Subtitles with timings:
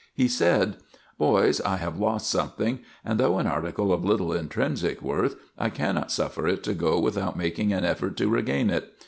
[0.15, 0.77] He said—
[1.19, 6.11] "Boys, I have lost something, and though an article of little intrinsic worth, I cannot
[6.11, 8.93] suffer it to go without making an effort to regain it.